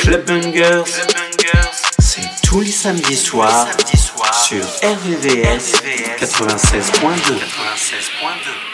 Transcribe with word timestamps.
Club 0.00 0.24
Bungers, 0.26 0.84
c'est 2.00 2.28
tous 2.44 2.60
les 2.60 2.70
samedis 2.70 3.16
soirs 3.16 3.68
sur 4.46 4.64
RVVS 4.82 5.72
96.2. 6.18 8.71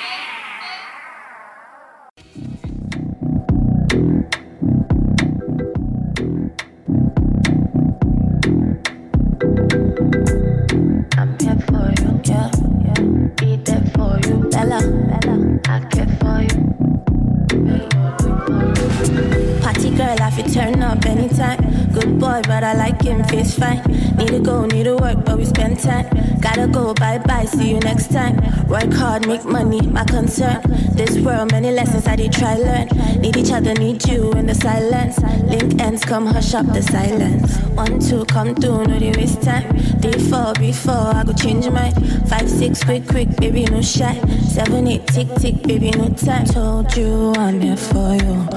Work 25.09 25.25
but 25.25 25.39
we 25.39 25.45
spend 25.45 25.81
time. 25.81 26.07
Gotta 26.41 26.67
go, 26.67 26.93
bye 26.93 27.19
bye, 27.19 27.47
see 27.47 27.71
you 27.71 27.81
next 27.81 28.11
time. 28.13 28.37
Work 28.69 28.93
hard, 28.93 29.27
make 29.27 29.45
money, 29.45 29.81
my 29.81 30.05
concern. 30.05 30.61
This 30.93 31.19
world, 31.19 31.53
many 31.53 31.71
lessons 31.71 32.07
I 32.07 32.17
did 32.17 32.33
try 32.33 32.57
learn. 32.57 32.89
Need 33.21 33.37
each 33.37 33.53
other, 33.53 33.73
need 33.75 34.07
you 34.07 34.33
in 34.33 34.47
the 34.47 34.55
silence. 34.55 35.19
Link 35.45 35.81
ends, 35.81 36.05
come 36.05 36.27
hush 36.27 36.53
up 36.53 36.67
the 36.67 36.83
silence. 36.83 37.57
One, 37.69 38.01
two, 38.01 38.25
come 38.27 38.55
through, 38.55 38.85
no 38.85 38.99
they 38.99 39.13
waste 39.13 39.41
time. 39.43 39.79
Three, 40.03 40.21
four, 40.29 40.53
before 40.59 41.15
I 41.15 41.25
go 41.25 41.33
change 41.33 41.69
my. 41.71 41.91
Five, 42.29 42.51
six, 42.51 42.85
quick, 42.85 43.07
quick, 43.09 43.35
baby, 43.37 43.65
no 43.65 43.81
shy. 43.81 44.15
Seven, 44.49 44.89
eight, 44.89 45.07
tick, 45.07 45.29
tick, 45.37 45.63
baby, 45.63 45.91
no 45.93 46.09
time. 46.11 46.45
Told 46.45 46.95
you 46.97 47.33
I'm 47.37 47.61
here 47.61 47.77
for 47.77 48.15
you. 48.15 48.49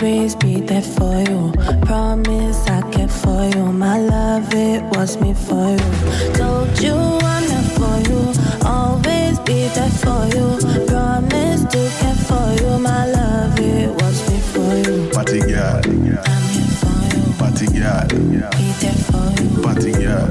Always 0.00 0.36
be 0.36 0.60
there 0.60 0.80
for 0.80 1.18
you. 1.22 1.52
Promise 1.82 2.68
I 2.68 2.82
care 2.92 3.08
for 3.08 3.50
you. 3.52 3.64
My 3.72 3.98
love, 3.98 4.54
it 4.54 4.80
was 4.96 5.20
me 5.20 5.34
for 5.34 5.70
you. 5.72 6.32
Told 6.34 6.80
you 6.80 6.94
I'm 6.94 7.42
here 7.42 7.68
for 7.74 7.98
you. 8.06 8.32
Always 8.64 9.40
be 9.40 9.66
there 9.74 9.90
for 9.90 10.22
you. 10.30 10.86
Promise 10.86 11.64
to 11.72 11.90
care 11.98 12.14
for 12.14 12.46
you. 12.62 12.78
My 12.78 13.06
love, 13.06 13.58
it 13.58 13.90
was 13.90 14.30
me 14.30 14.38
for 14.38 14.72
you. 14.86 15.10
Party 15.10 15.40
girl. 15.40 15.82
I'm 15.82 16.42
here 16.54 16.70
for 16.78 16.98
you. 17.16 17.34
Party 17.34 17.66
girl. 17.66 18.06
Be 18.54 18.70
there 18.78 19.02
for 19.02 19.26
you. 19.42 19.62
Party 19.64 19.92
girl. 19.92 20.30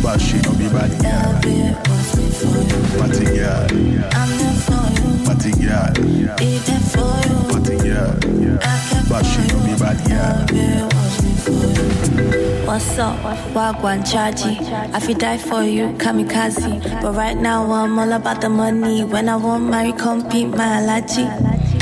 But 0.00 0.20
she 0.20 0.38
no 0.42 0.52
be 0.54 0.68
bad 0.68 0.94
girl. 1.02 1.40
It 1.42 1.74
was 1.88 2.16
me 2.16 2.30
for 2.30 2.58
you. 2.62 2.78
Party 3.00 3.24
girl. 3.24 3.66
I'm 4.14 4.30
here 4.38 4.54
for 4.62 4.86
you. 4.94 5.24
Party 5.26 5.50
girl. 5.66 6.36
Be 6.36 6.58
there 6.58 6.87
But 9.18 9.26
she 9.26 9.40
bad 9.82 10.94
was 10.94 11.24
me 11.24 11.32
for 11.42 11.50
you. 11.50 12.66
What's 12.68 12.98
up? 13.00 13.18
Wagwan 13.52 14.04
Chaji. 14.06 14.62
I 14.94 15.00
feel 15.00 15.18
die 15.18 15.38
for 15.38 15.64
you, 15.64 15.88
kamikaze. 15.94 17.02
But 17.02 17.16
right 17.16 17.36
now 17.36 17.68
I'm 17.68 17.98
all 17.98 18.12
about 18.12 18.40
the 18.40 18.48
money. 18.48 19.02
When 19.02 19.28
I 19.28 19.34
want 19.34 19.64
marry, 19.64 19.90
compete 19.90 20.50
my 20.50 20.80
allergy. 20.80 21.26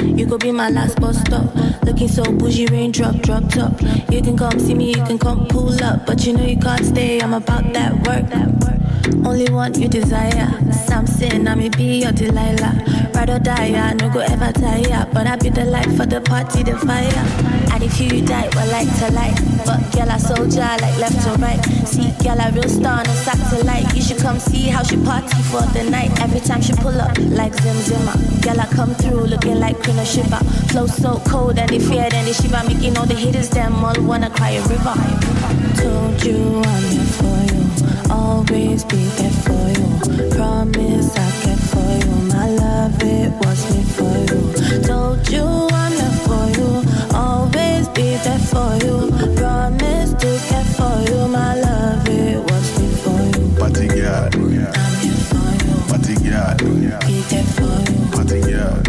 You 0.07 0.27
could 0.27 0.41
be 0.41 0.51
my 0.51 0.70
last 0.70 0.98
bus 0.98 1.20
stop. 1.20 1.55
Looking 1.84 2.09
so 2.09 2.23
bougie, 2.25 2.69
raindrop, 2.69 3.17
drop 3.17 3.51
top. 3.51 3.83
You 4.11 4.23
can 4.23 4.39
come 4.39 4.59
see 4.59 4.73
me, 4.73 4.95
you 4.95 5.05
can 5.05 5.19
come 5.19 5.47
pull 5.47 5.84
up. 5.84 6.07
But 6.07 6.25
you 6.25 6.33
know 6.33 6.42
you 6.42 6.57
can't 6.57 6.87
stay, 6.87 7.20
I'm 7.20 7.34
about 7.34 7.70
that 7.75 7.92
work. 8.07 9.27
Only 9.27 9.53
one 9.53 9.79
you 9.79 9.89
desire. 9.89 10.48
Something, 10.73 11.47
I 11.47 11.55
may 11.55 11.69
be 11.69 12.01
your 12.01 12.12
Delilah. 12.12 12.95
Ride 13.17 13.31
or 13.31 13.39
die, 13.39 13.72
I 13.72 13.95
no 13.95 14.11
go 14.11 14.20
ever 14.20 14.53
tire. 14.53 15.09
But 15.11 15.27
I 15.27 15.36
be 15.36 15.48
the 15.48 15.64
light 15.64 15.91
for 15.97 16.05
the 16.05 16.20
party, 16.20 16.62
the 16.62 16.77
fire. 16.77 17.25
And 17.73 17.83
if 17.83 17.98
you 17.98 18.20
die, 18.20 18.50
well, 18.55 18.69
like 18.70 18.92
to 18.98 19.11
light. 19.11 19.33
But 19.64 19.81
girl, 19.97 20.11
I 20.11 20.19
soldier, 20.19 20.69
like 20.84 20.98
left 21.00 21.25
to 21.25 21.33
right. 21.41 21.56
See, 21.89 22.12
girl, 22.23 22.39
I 22.39 22.50
real 22.50 22.69
star 22.69 22.98
on 23.00 23.06
satellite. 23.06 23.95
You 23.96 24.02
should 24.02 24.18
come 24.18 24.39
see 24.39 24.68
how 24.68 24.83
she 24.83 24.98
party 25.02 25.41
for 25.48 25.63
the 25.73 25.89
night. 25.89 26.13
Every 26.20 26.41
time 26.41 26.61
she 26.61 26.74
pull 26.74 27.01
up, 27.01 27.17
like 27.33 27.55
Zim 27.55 27.77
Zimmer. 27.89 28.13
Girl, 28.45 28.61
I 28.61 28.67
come 28.67 28.92
through 28.95 29.24
looking 29.33 29.61
like 29.61 29.83
Queen 29.83 29.98
of 29.98 30.07
Shiva. 30.07 30.45
Flow 30.68 30.86
so 30.86 31.18
cold 31.27 31.58
and 31.58 31.70
they 31.70 31.79
fear, 31.79 32.11
then 32.11 32.27
they 32.27 32.35
shiver. 32.35 32.61
Making 32.68 32.98
all 32.98 33.07
the 33.07 33.14
haters, 33.14 33.48
them 33.48 33.83
all 33.83 33.96
wanna 34.02 34.29
cry 34.29 34.51
a 34.51 34.62
river. 34.68 34.95
Told 35.80 36.23
you 36.23 36.61
I'm 36.61 36.85
here 36.92 37.11
for 37.17 37.39
you. 37.48 38.12
Always 38.12 38.85
be 38.85 39.08
there 39.17 39.30
for 39.30 39.64
you. 39.73 40.30
Promise 40.36 41.17
I. 41.17 41.36
My 41.57 41.66
love, 42.86 43.02
it 43.02 43.33
was 43.45 43.74
me 43.74 43.83
for 43.83 44.17
you. 44.29 44.83
Told 44.83 45.29
you 45.30 45.45
I'm 45.45 45.92
there 45.97 46.19
for 46.27 46.45
you. 46.57 46.70
Always 47.14 47.89
be 47.89 48.17
there 48.24 48.39
for 48.39 48.77
you. 48.85 49.11
Promise 49.36 50.13
to 50.14 50.30
care 50.48 50.64
for 50.77 50.95
you. 51.11 51.29
My 51.29 51.55
love, 51.61 52.08
it 52.08 52.39
was 52.39 52.79
me 52.79 52.89
for 53.02 53.20
you. 53.39 53.58
Party 53.58 53.89
girl. 53.89 54.29
I'm 54.33 54.95
here 55.02 55.23
for 55.30 55.48
you. 55.64 55.74
Party 55.91 56.14
girl. 56.14 56.57
Be 57.07 57.20
there 57.30 57.45
for 57.57 57.77
you. 57.91 57.98
Party 58.14 58.41
girl. 58.41 58.83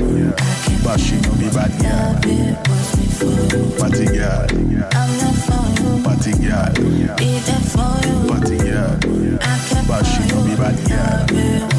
But 0.83 0.99
she 0.99 1.15
no 1.21 1.31
be 1.35 1.49
bad 1.49 1.71
girl. 1.81 2.13
Love, 2.13 2.25
it 2.25 2.67
was 2.69 2.97
me 2.97 3.05
for 3.17 3.35
you. 3.57 3.63
Party 3.79 4.05
girl. 4.05 4.47
I'm 4.93 5.09
there 5.19 5.37
for 5.45 5.65
you. 5.81 6.03
Party 6.03 6.31
girl. 6.43 7.15
Be 7.17 7.39
there 7.47 7.63
for 7.73 7.93
you. 8.07 8.17
Party 8.29 8.57
girl. 8.57 9.39
I 9.41 9.57
care 9.67 9.83
But 9.87 10.03
she 10.05 10.23
you. 10.23 10.43
be 10.45 10.55
bad 10.55 10.77
girl. 10.87 11.76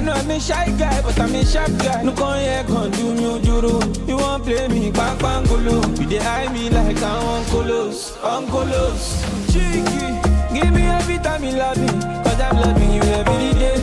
I 0.00 0.02
know 0.02 0.12
I'm 0.12 0.30
a 0.30 0.40
shy 0.40 0.64
guy, 0.78 1.02
but 1.02 1.20
I'm 1.20 1.34
a 1.34 1.44
sharp 1.44 1.76
guy. 1.76 2.02
No 2.02 2.12
con 2.12 2.38
here, 2.40 2.64
con 2.66 2.90
do 2.90 3.12
me 3.12 3.20
ojuru. 3.36 4.08
You 4.08 4.16
won't 4.16 4.44
play 4.44 4.66
me, 4.68 4.90
bang 4.90 5.18
bang 5.18 5.44
golo. 5.44 5.76
You 6.00 6.06
dey 6.08 6.20
eye 6.20 6.50
me 6.54 6.70
like 6.70 6.96
I'm 7.02 7.44
uncolos, 7.44 8.16
uncolos. 8.24 9.20
Cheeky, 9.52 10.08
give 10.54 10.72
me 10.72 10.86
every 10.86 11.18
time 11.18 11.44
you 11.44 11.52
love 11.52 11.76
me, 11.76 11.88
cause 12.24 12.40
I'm 12.40 12.56
loving 12.56 12.94
you 12.94 13.02
every 13.02 13.52
day. 13.60 13.76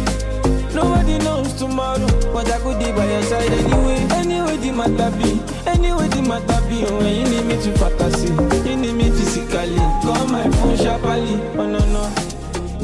Nobody 0.73 1.19
knows 1.19 1.53
tomorrow, 1.53 2.07
but 2.33 2.49
I 2.49 2.57
could 2.65 2.79
be 2.79 2.91
by 2.93 3.05
your 3.05 3.21
side 3.21 3.51
anyway. 3.51 4.07
Anyway, 4.17 4.57
the 4.57 4.71
matter 4.71 5.15
be, 5.21 5.39
anyway, 5.69 6.07
the 6.07 6.23
matter 6.23 6.61
be. 6.67 6.83
Oh, 6.87 6.97
when 6.97 7.13
you 7.13 7.29
need 7.29 7.45
me 7.45 7.61
to 7.61 7.71
fantasy, 7.77 8.33
you 8.67 8.75
need 8.75 8.93
me 8.95 9.11
physically. 9.11 9.77
Call 10.01 10.25
my 10.33 10.49
phone 10.49 10.77
sharply, 10.77 11.37
oh 11.61 11.67
no, 11.67 11.77
no. 11.93 12.26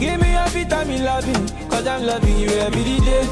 Give 0.03 0.19
me 0.19 0.33
you 0.97 0.99
love 1.05 1.25
me, 1.25 1.69
cause 1.69 1.87
I'm 1.87 2.05
loving 2.05 2.37
you 2.37 2.49
every 2.49 2.99
day. 3.05 3.25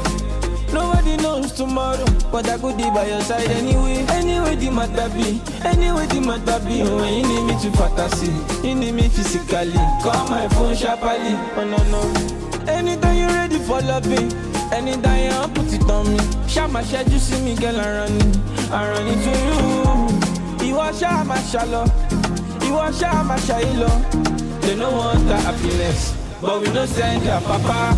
Nobody 0.72 1.18
knows 1.18 1.52
tomorrow, 1.52 2.02
but 2.32 2.48
I 2.48 2.56
could 2.56 2.78
be 2.78 2.84
by 2.84 3.08
your 3.08 3.20
side 3.20 3.46
anyway. 3.50 4.06
Anyway, 4.08 4.56
the 4.56 4.70
matter 4.70 5.10
be, 5.14 5.42
anyway, 5.68 6.06
the 6.06 6.22
matter 6.22 6.64
be. 6.64 6.80
Oh, 6.80 7.04
you 7.04 7.28
need 7.28 7.44
me 7.44 7.60
to 7.60 7.70
fantasy, 7.76 8.32
you 8.66 8.74
need 8.74 8.94
me 8.94 9.10
physically. 9.10 9.72
Call 10.00 10.26
my 10.30 10.48
phone 10.48 10.74
sharply, 10.74 11.36
oh 11.60 11.64
no, 11.68 11.76
no. 11.92 12.72
Anytime 12.72 13.18
you're 13.18 13.28
ready 13.28 13.58
for 13.58 13.82
loving, 13.82 14.32
anytime 14.72 15.24
you 15.24 15.38
want 15.38 15.54
put 15.54 15.70
it 15.74 15.90
on 15.90 16.08
me. 16.08 16.48
Shama 16.48 16.82
shed 16.86 17.12
you 17.12 17.18
see 17.18 17.38
me, 17.44 17.54
girl, 17.54 17.78
I 17.78 17.98
run 17.98 18.16
it, 18.16 18.38
I 18.70 18.88
run 18.88 19.06
it 19.08 19.20
to 19.26 20.64
you. 20.64 20.68
You 20.68 20.78
are 20.78 20.94
Shama 20.94 21.36
shallow, 21.42 21.84
you 22.64 22.76
are 22.78 22.92
Shama 22.94 23.38
shallow. 23.40 23.98
They 24.62 24.74
no 24.74 24.90
want 24.90 25.28
the 25.28 25.36
happiness, 25.36 26.16
but 26.42 26.60
we 26.60 26.66
no 26.72 26.84
send 26.84 27.24
your 27.24 27.40
papa. 27.42 27.96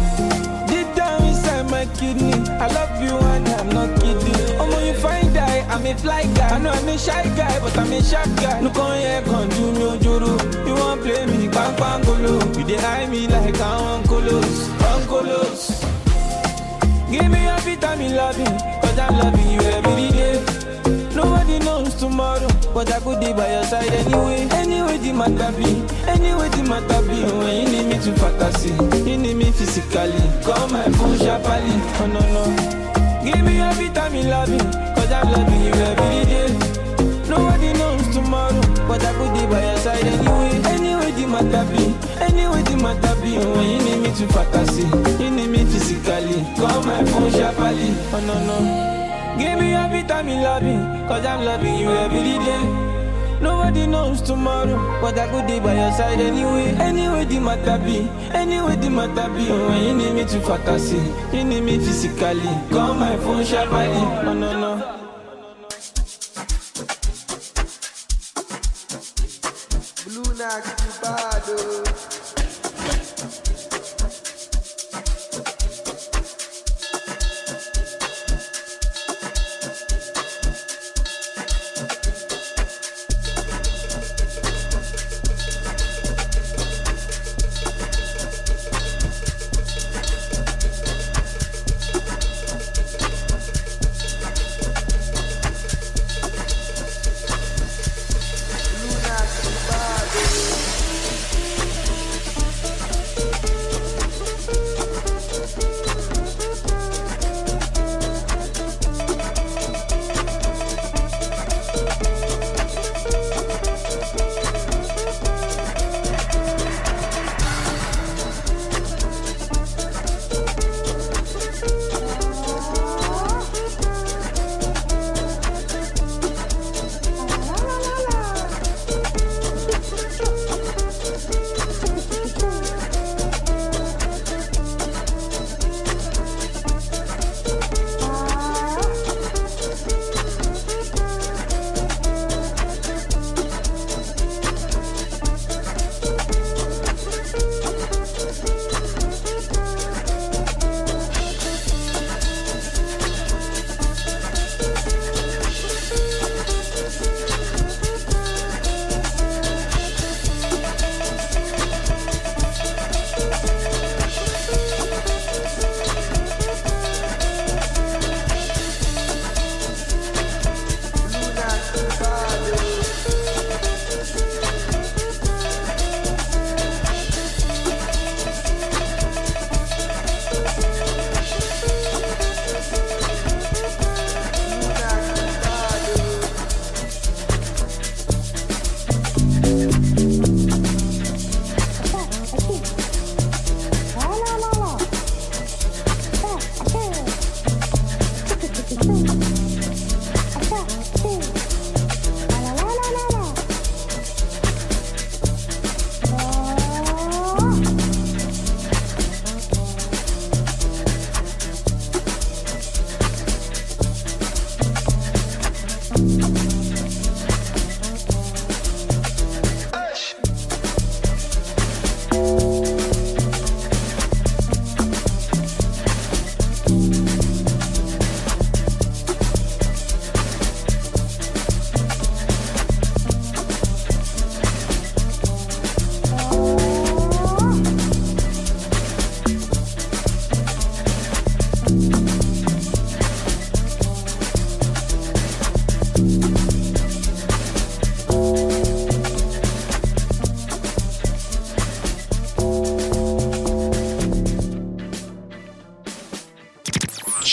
Deep 0.68 0.94
down 0.94 1.22
inside 1.24 1.68
my 1.70 1.86
kidney, 1.96 2.32
I 2.60 2.66
love 2.68 3.00
you 3.02 3.16
and 3.16 3.48
I'm 3.48 3.68
not 3.70 4.00
kidding. 4.00 4.58
Oh, 4.60 4.84
you 4.84 4.94
find 4.94 5.32
die, 5.32 5.66
I'm 5.70 5.86
a 5.86 5.94
fly 5.96 6.22
guy. 6.34 6.48
I 6.54 6.58
know 6.58 6.70
I'm 6.70 6.88
a 6.88 6.98
shy 6.98 7.22
guy, 7.34 7.58
but 7.60 7.76
I'm 7.78 7.90
a 7.92 8.02
sharp 8.02 8.28
guy. 8.36 8.60
No 8.60 8.70
come 8.70 8.98
here, 8.98 9.22
come 9.22 9.48
do 9.48 9.72
me. 9.72 9.84
You 10.68 10.74
want 10.74 11.00
play 11.02 11.26
me, 11.26 11.48
bang 11.48 11.76
bang 11.76 12.02
golo. 12.04 12.34
You 12.58 12.64
dey 12.64 12.78
eye 12.78 13.06
me 13.06 13.26
like 13.26 13.58
I'm 13.60 14.02
uncolos, 14.02 14.68
uncolos. 14.92 15.82
Give 17.10 17.30
me 17.30 17.46
a 17.46 17.56
vitamin 17.60 18.14
loving, 18.14 18.58
cause 18.82 18.98
I'm 18.98 19.16
loving 19.18 19.50
you 19.50 19.60
every 19.60 20.10
day. 20.10 20.53
Tomorrow, 22.04 22.48
but 22.74 22.92
I 22.92 23.00
could 23.00 23.18
be 23.18 23.32
by 23.32 23.50
your 23.50 23.64
side 23.64 23.90
anyway. 23.90 24.46
Anyway, 24.52 24.98
the 24.98 25.12
matter 25.14 25.50
be, 25.56 25.80
anyway, 26.04 26.50
the 26.50 26.62
matter 26.68 27.00
be. 27.08 27.16
When 27.32 27.56
you 27.56 27.68
need 27.72 27.86
me 27.88 27.96
to 28.04 28.12
fantasy, 28.20 28.76
you 29.08 29.16
need 29.16 29.34
me 29.34 29.50
physically. 29.50 30.20
Call 30.44 30.68
my 30.68 30.84
phone 31.00 31.16
sharply, 31.16 31.72
oh 31.96 32.06
no 32.12 32.20
no. 32.36 32.44
Give 33.24 33.40
me 33.42 33.56
a 33.58 33.72
vitamin 33.72 34.28
loving, 34.28 34.68
cause 34.94 35.10
I'm 35.10 35.32
loving 35.32 35.64
you 35.64 35.72
every 35.72 36.24
day. 36.28 36.52
Nobody 37.26 37.72
knows 37.72 38.06
tomorrow, 38.12 38.60
but 38.86 39.02
I 39.02 39.12
could 39.16 39.32
be 39.32 39.46
by 39.48 39.64
your 39.64 39.78
side 39.78 40.04
anyway. 40.04 40.60
Anyway, 40.76 41.10
the 41.16 41.26
matter 41.26 41.64
be, 41.72 41.88
anyway, 42.20 42.62
the 42.68 42.76
matter 42.84 43.16
be. 43.24 43.38
When 43.40 43.64
you 43.64 43.78
need 43.80 44.00
me 44.04 44.10
to 44.12 44.26
fantasy, 44.28 44.84
you 45.24 45.30
need 45.30 45.48
me 45.48 45.64
physically. 45.64 46.44
Call 46.60 46.84
my 46.84 47.02
phone 47.06 47.32
sharply, 47.32 47.96
oh 48.12 48.20
no 48.28 48.36
no. 48.44 48.93
Give 49.38 49.58
me 49.58 49.74
a 49.74 49.88
vitamin 49.90 50.42
loving, 50.42 51.08
cause 51.08 51.24
I'm 51.26 51.44
loving 51.44 51.76
you 51.78 51.90
every 51.90 52.22
day. 52.22 52.84
Nobody 53.40 53.86
knows 53.86 54.22
tomorrow, 54.22 54.78
but 55.00 55.18
I 55.18 55.28
could 55.28 55.46
be 55.46 55.58
by 55.60 55.74
your 55.74 55.92
side 55.92 56.20
anyway. 56.20 56.70
Anyway, 56.78 57.24
the 57.24 57.40
matter 57.40 57.78
be, 57.84 58.08
anyway, 58.32 58.76
the 58.76 58.88
matter 58.88 59.28
be. 59.34 59.44
When 59.50 59.82
you 59.84 59.94
need 59.94 60.14
me 60.14 60.24
to 60.24 60.40
fantasy, 60.40 61.02
you 61.36 61.44
need 61.44 61.62
me 61.62 61.78
physically. 61.78 62.40
Call 62.70 62.94
my 62.94 63.16
phone 63.18 63.44
sharply, 63.44 63.88
oh 63.88 64.32
no 64.32 64.60
no. 64.60 65.00
Blue 70.04 70.32
Nax, 70.38 71.02
bad, 71.02 71.42
oh. 71.48 72.53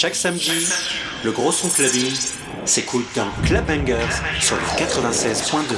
Chaque 0.01 0.15
samedi, 0.15 0.67
le 1.23 1.31
gros 1.31 1.51
son 1.51 1.69
clubbing 1.69 2.11
s'écoute 2.65 3.05
dans 3.15 3.29
Club 3.45 3.67
Bangers 3.67 4.15
sur 4.39 4.55
le 4.55 4.63
96.2. 4.83 5.75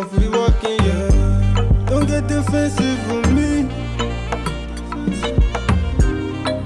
We 0.00 0.28
walking, 0.30 0.78
yeah. 0.80 1.10
Don't 1.84 2.06
get 2.06 2.26
defensive 2.26 3.12
with 3.12 3.30
me. 3.32 3.68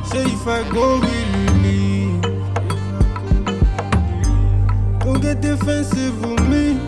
Say 0.04 0.22
if 0.22 0.46
I 0.46 0.62
go, 0.70 1.00
will 1.00 1.24
you 1.34 1.50
leave? 1.64 2.22
Don't 5.00 5.20
get 5.20 5.40
defensive 5.40 6.16
with 6.24 6.48
me. 6.48 6.78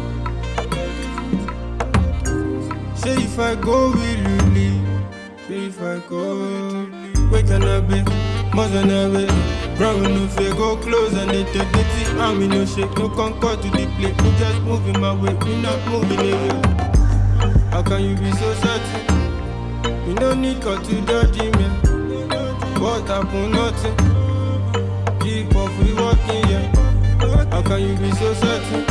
Say 2.95 3.15
if 3.25 3.38
I 3.41 3.57
go, 3.57 3.91
will 3.91 3.99
you 3.99 4.37
leave? 4.55 4.87
Say 5.49 5.67
if 5.67 5.83
I 5.83 5.99
go, 6.09 6.47
you? 6.49 7.29
Where 7.29 7.43
can 7.43 7.65
I 7.65 7.81
be? 7.81 8.03
Must 8.55 8.73
I 8.73 9.09
be? 9.09 9.26
Brown 9.76 10.03
no 10.05 10.29
fear, 10.29 10.55
go 10.55 10.76
close 10.76 11.12
and 11.15 11.29
they 11.29 11.43
take 11.53 11.73
the 11.73 11.86
I'm 12.18 12.40
in 12.42 12.50
no 12.50 12.64
shake, 12.64 12.96
no 12.96 13.08
concord 13.11 13.62
to 13.62 13.68
the 13.70 13.87
plate. 13.96 14.20
We 14.23 14.30
just 14.38 14.61
moving 14.62 15.00
my 15.00 15.12
way, 15.14 15.35
we 15.35 15.61
not 15.61 15.87
moving 15.88 16.18
away. 16.18 16.61
How 17.70 17.82
can 17.82 18.02
you 18.04 18.16
be 18.16 18.30
so 18.32 18.54
certain? 18.54 20.08
You 20.08 20.14
no 20.14 20.35
need 20.35 20.61
God 20.62 20.82
to 20.85 20.94
him, 20.94 21.06
yeah. 21.06 22.78
What 22.80 23.06
happened? 23.06 23.52
Nothing. 23.52 23.96
Keep 25.20 25.54
off, 25.56 25.78
we 25.78 25.92
walking, 25.94 26.49
yeah. 26.49 27.50
How 27.50 27.62
can 27.62 27.82
you 27.82 27.96
be 27.96 28.11
so 28.12 28.32
certain? 28.35 28.85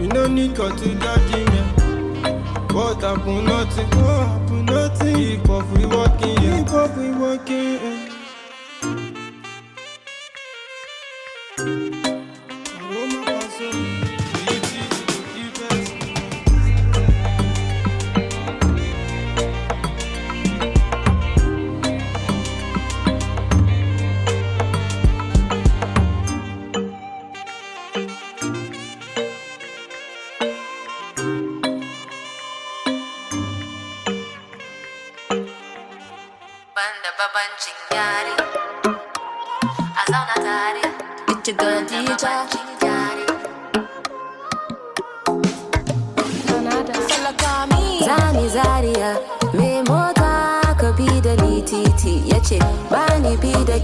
You 0.00 0.08
no 0.08 0.26
need 0.28 0.54
God 0.54 0.78
to 0.78 0.88
him, 0.88 1.00
yeah. 1.00 2.70
What 2.72 3.02
happened? 3.02 3.46
Nothing. 3.46 3.90
What 3.90 4.26
happened? 4.28 4.66
Nothing. 4.66 5.14
Keep 5.16 5.48
off, 5.50 5.70
we 5.72 5.86
walking, 5.86 6.42
yeah. 6.42 6.58
Keep 6.58 6.72
off, 6.74 6.96
we 6.96 7.10
walking, 7.10 7.74
yeah. 7.74 7.89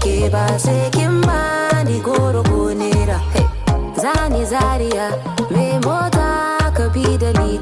Ke 0.03 0.29
ba 0.33 0.45
sai 0.59 0.89
kin 0.95 1.21
ba 1.21 1.41
ni 1.87 1.99
goro 1.99 2.41
ko. 2.43 2.69
Zani 4.01 4.45
Zaria 4.45 5.07
Me 5.49 5.79
mota 5.85 6.29
ka 6.77 6.85
bi 6.93 7.17
da 7.21 7.31
ni 7.39 7.57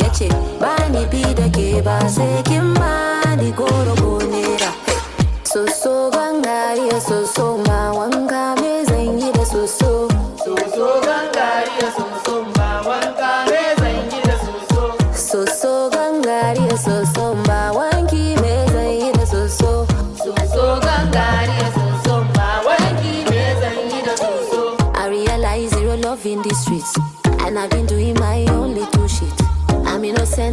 Ya 0.00 0.08
ce 0.18 0.28
ba 0.60 0.74
ni 0.94 1.04
bi 1.12 1.22
da 1.38 1.46
ke 1.56 1.82
ba 1.86 1.96
sai 2.16 2.42
kin 2.48 2.74
ba 2.74 2.92
ni 3.40 3.50
goro 3.52 3.94
ko 4.02 4.18
nera. 4.32 4.70
Soso 5.52 6.10
gangariya 6.14 6.98
soso 7.08 7.46
ma 7.66 7.80
wanka 7.98 8.59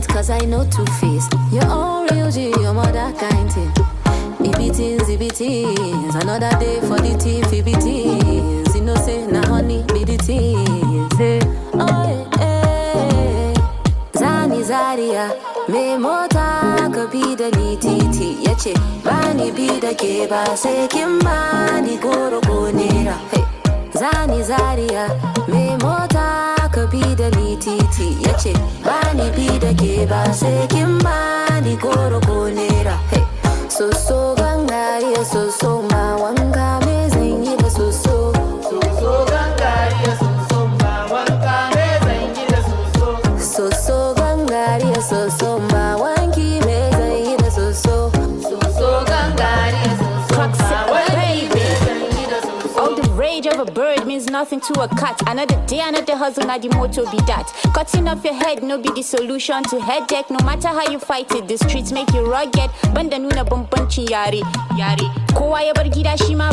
cause 0.07 0.29
I 0.29 0.39
know 0.45 0.65
two 0.69 0.85
face 0.99 1.27
Your 1.51 1.65
own 1.67 2.07
real 2.11 2.31
G, 2.31 2.49
your 2.61 2.73
mother 2.73 3.13
kind 3.17 3.51
thing 3.51 3.71
Ibitins, 4.39 5.07
ibitins 5.09 6.15
Another 6.21 6.49
day 6.59 6.79
for 6.81 6.97
the 6.97 7.17
thief, 7.19 7.45
ibitins 7.45 8.75
You 8.75 8.81
know 8.81 8.95
say 8.95 9.25
na 9.27 9.45
honey 9.47 9.83
be 9.93 10.03
the 10.03 10.17
things 10.17 11.19
eh. 11.19 11.39
Oh 11.73 12.29
eh. 12.39 13.53
Zani 14.13 14.63
Zaria 14.63 15.33
Me 15.67 15.97
mota 15.97 16.89
ka 16.93 17.07
bi 17.11 17.35
da 17.35 17.49
ni 17.57 17.75
titi 17.77 18.37
Ya 18.43 18.53
ce 18.55 18.73
ba 19.03 19.33
ni 19.33 19.51
bi 19.51 19.79
da 19.79 19.93
ke 19.93 20.27
ba 20.29 20.55
sai 20.55 20.87
kin 20.87 21.19
goro 22.01 22.39
ko 22.41 22.71
nera 22.71 23.15
hey. 23.31 23.43
Zani 23.91 24.43
Zaria 24.43 25.07
Me 25.47 25.75
mota 25.77 26.46
ka 26.77 26.85
bi 26.93 27.01
da 27.19 27.27
ni 27.37 27.57
titi 27.63 28.07
Ya 28.25 28.33
ce 28.41 28.53
ba 28.85 28.97
ni 29.17 29.27
bi 29.35 29.47
da 29.63 29.71
ke 29.81 29.93
ba 30.11 30.21
sai 30.39 30.67
kin 30.73 30.91
ba 31.05 31.17
ni 31.65 31.73
goro 31.83 32.19
ko 32.27 32.37
nera. 32.57 32.95
So 33.75 33.85
so 34.05 34.19
gangariya 34.39 35.23
so 35.31 35.41
so 35.59 35.71
ma 35.89 35.96
nothing 54.37 54.59
to 54.61 54.81
a 54.81 54.87
cat. 54.89 55.19
Another 55.25 55.59
day, 55.65 55.79
another 55.81 56.15
hustle, 56.15 56.45
now 56.45 56.59
the 56.59 56.69
motto 56.69 57.09
be 57.09 57.17
that. 57.25 57.51
Cutting 57.73 58.07
off 58.07 58.23
your 58.23 58.35
head, 58.35 58.61
no 58.61 58.77
be 58.77 58.87
the 58.91 59.01
solution 59.01 59.63
to 59.63 59.81
headache. 59.81 60.29
No 60.29 60.37
matter 60.45 60.67
how 60.67 60.87
you 60.91 60.99
fight 60.99 61.31
it, 61.33 61.47
the 61.47 61.57
streets 61.57 61.91
make 61.91 62.13
you 62.13 62.21
rugged. 62.21 62.69
Banda 62.93 63.17
nuna 63.17 63.43
bambancin 63.43 64.07
yare, 64.07 64.43
yare. 64.77 65.09
Kowa 65.33 65.63
ya 65.63 65.73
bar 65.73 65.85
gida 65.85 66.13
ma 66.37 66.51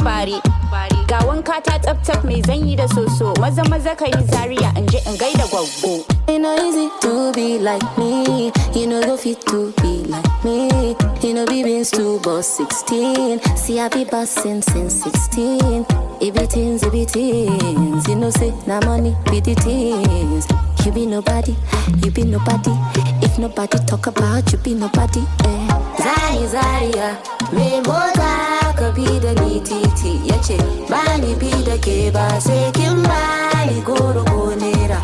bare. 0.75 0.99
Ga 1.11 1.19
wanka 1.29 1.57
ta 1.67 1.79
tsaf 1.79 1.99
tsaf 2.03 2.25
mai 2.25 2.41
zanyi 2.49 2.77
da 2.77 2.87
soso. 2.95 3.33
Maza 3.41 3.63
maza 3.71 3.95
ka 4.01 4.07
yi 4.15 4.21
zaria 4.33 4.71
in 4.77 4.87
je 4.93 4.99
in 5.07 5.17
gaida 5.23 5.47
gwaggo. 5.53 5.95
It 6.33 6.39
no 6.41 6.51
easy 6.67 6.89
to 7.03 7.33
be 7.37 7.59
like 7.59 7.87
me. 7.99 8.51
You 8.75 8.87
know 8.91 9.01
go 9.03 9.17
fit 9.17 9.41
to 9.51 9.73
be 9.83 9.93
like 10.15 10.33
me. 10.45 10.97
You 11.23 11.35
know 11.35 11.47
be 11.47 11.63
been 11.63 11.85
to 11.85 12.19
boss 12.21 12.49
16. 12.57 13.41
See 13.57 13.79
I 13.81 13.89
be 13.89 14.05
bossing 14.05 14.63
since 14.63 14.95
16. 15.03 15.87
If 16.21 16.37
it 16.37 16.51
teens, 16.51 16.83
if 16.83 16.95
it 16.95 17.09
teens. 17.11 18.09
You 18.09 18.17
know 18.17 18.31
say 18.31 18.53
na 18.67 18.81
money 18.87 19.15
be 19.31 19.41
the 19.41 19.55
teens. 19.55 20.47
You 20.85 20.93
be 20.93 21.07
nobody, 21.07 21.55
you 22.05 22.11
be 22.11 22.25
nobody. 22.25 22.73
If 23.27 23.39
nobody 23.39 23.79
talk 23.87 24.07
about 24.07 24.53
you, 24.53 24.59
be 24.59 24.75
nobody. 24.75 25.21
Eh. 25.45 25.69
Zari 26.05 26.47
Zaria, 26.55 27.09
me 27.57 27.81
mota 27.87 28.33
ka 28.77 28.93
bi 28.97 29.07
da 29.25 29.33
ni 29.41 29.61
titi. 30.47 30.57
Yace 30.57 30.89
ba 30.91 31.03
ni 31.19 31.35
bi 31.41 31.51
da 31.65 31.77
ke 31.79 32.11
ba 32.13 32.27
sai 32.41 32.71
kin 32.77 33.03
ba 33.03 33.65
ni 33.67 33.81
goro 33.83 34.23
ko 34.25 34.55
nera. 34.61 35.01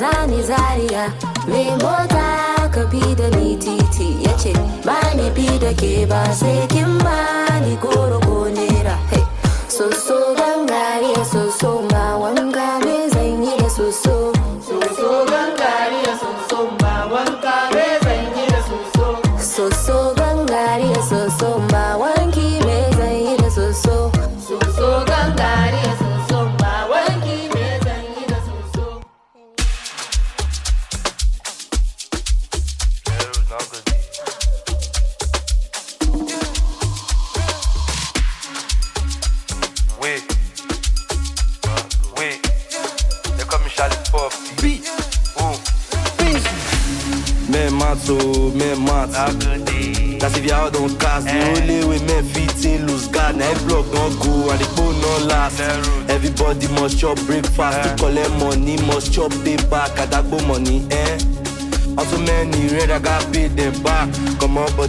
Zani 0.00 0.40
Zaria, 0.42 1.04
me 1.48 1.62
mota 1.82 2.68
ka 2.74 2.82
bi 2.90 3.00
da 3.18 3.28
ni 3.36 3.56
titi. 3.56 4.08
Yace 4.24 4.52
ba 4.84 4.98
ni 5.16 5.30
bi 5.36 5.46
da 5.62 5.72
ke 5.80 6.06
ba 6.10 6.22
sai 6.40 6.66
kin 6.72 6.98
ba 7.04 7.16
ni 7.64 7.76
goro 7.84 8.18
ko 8.26 8.29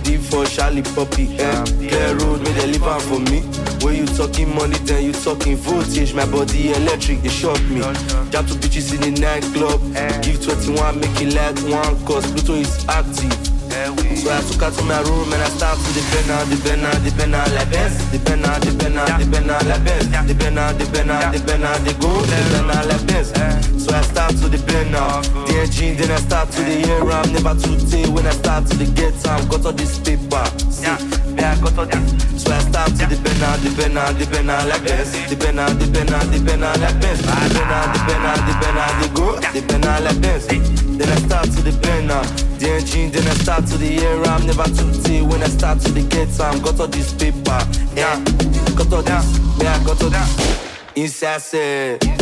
body 0.01 0.17
for 0.17 0.45
Charlie 0.45 0.81
Puppy, 0.81 1.37
eh? 1.37 1.63
Clear 1.65 2.15
road, 2.17 2.41
make 2.43 2.55
they 2.55 2.67
live 2.67 2.83
out 2.83 3.01
for 3.01 3.19
me. 3.19 3.41
When 3.81 3.95
you 3.95 4.05
talking 4.05 4.53
money, 4.53 4.77
then 4.79 5.03
you 5.05 5.13
talking 5.13 5.55
voltage. 5.57 6.13
My 6.13 6.25
body 6.25 6.71
electric, 6.73 7.21
they 7.21 7.29
shock 7.29 7.61
me. 7.63 7.81
Jab 8.31 8.47
to 8.47 8.53
bitches 8.55 8.93
in 8.93 9.13
the 9.13 9.21
nightclub. 9.21 9.81
Give 10.23 10.41
21, 10.43 10.99
make 10.99 11.21
it 11.21 11.33
like 11.33 11.57
one, 11.71 12.05
cause 12.05 12.29
Pluto 12.31 12.53
is 12.53 12.85
active. 12.87 13.50
So 13.81 14.29
I 14.29 14.37
took 14.45 14.61
her 14.61 14.69
to 14.69 14.83
my 14.85 15.01
room 15.09 15.33
and 15.33 15.41
I 15.41 15.49
start 15.49 15.79
to 15.79 15.89
depend 15.97 16.29
on, 16.29 16.45
depend 16.49 16.85
on, 16.85 17.03
depend 17.03 17.33
on 17.33 17.49
like 17.55 17.71
Benz. 17.71 17.97
Depend 18.11 18.45
on, 18.45 18.61
depend 18.61 18.99
on, 18.99 19.19
depend 19.19 19.49
on 19.49 19.67
like 19.67 19.83
Benz. 19.83 20.05
Depend 20.27 20.59
on, 20.59 20.77
depend 20.77 21.09
on, 21.09 21.31
depend 21.33 21.65
on 21.65 21.83
the 21.83 21.93
go. 21.97 22.21
Depend 22.21 22.69
on 22.69 22.87
like 22.87 23.07
Benz. 23.07 23.33
So 23.81 23.89
I 23.89 24.01
start 24.05 24.37
to 24.37 24.49
depend 24.49 24.93
on 24.95 25.23
the 25.49 25.65
engine, 25.65 25.97
then 25.97 26.11
I 26.11 26.17
start 26.21 26.51
to 26.51 26.61
the 26.61 26.85
air. 26.85 27.01
I'm 27.09 27.33
never 27.33 27.57
too 27.57 27.73
day 27.89 28.05
when 28.05 28.27
I 28.27 28.31
start 28.37 28.67
to 28.67 28.77
the 28.77 28.85
get 28.93 29.17
time. 29.25 29.47
Got 29.49 29.65
all 29.65 29.73
this 29.73 29.97
paper. 29.97 30.45
See, 30.69 30.85
yeah, 30.85 31.57
got 31.57 31.77
all 31.81 31.89
this. 31.89 32.43
So 32.43 32.53
I 32.53 32.61
start 32.61 32.93
to 33.01 33.05
depend 33.09 33.41
on, 33.41 33.57
depend 33.65 33.97
on, 33.97 34.13
depend 34.13 34.51
on 34.51 34.69
like 34.69 34.85
Benz. 34.85 35.09
Depend 35.25 35.59
on, 35.59 35.73
depend 35.81 36.13
on, 36.13 36.29
depend 36.29 36.63
on 36.63 36.77
like 36.77 37.01
Benz. 37.01 37.25
Depend 37.25 37.73
on, 37.73 37.85
depend 37.97 38.23
on, 38.29 38.37
depend 38.45 38.77
on 38.77 38.93
the 39.01 39.07
go. 39.17 39.27
Depend 39.49 39.85
on 39.89 40.03
like 40.05 40.21
Benz. 40.21 40.45
Then 40.45 41.09
I 41.09 41.17
start 41.25 41.49
to 41.49 41.61
depend 41.65 42.11
on 42.11 42.50
the 42.61 42.69
engine, 42.69 43.11
then 43.11 43.27
I 43.27 43.33
start 43.33 43.65
to 43.67 43.77
the 43.77 43.97
air. 43.97 44.21
I'm 44.23 44.45
never 44.45 44.63
too 44.63 44.91
day 45.01 45.21
when 45.21 45.41
I 45.41 45.47
start 45.47 45.79
to 45.81 45.91
the 45.91 46.03
get 46.03 46.31
time. 46.37 46.61
Got 46.61 46.79
all 46.79 46.87
this 46.87 47.13
paper, 47.13 47.59
yeah. 47.95 48.21
Got 48.77 48.93
all 48.93 49.01
this, 49.01 49.39
yeah, 49.57 49.83
got 49.83 50.01
all 50.03 50.09
this. 50.09 50.67
Inside 50.95 51.41
say, 51.41 51.97
don't 51.97 52.19